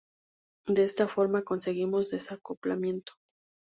De 0.65 0.83
esta 0.83 1.07
forma, 1.07 1.43
conseguimos 1.43 2.09
desacoplamiento. 2.09 3.13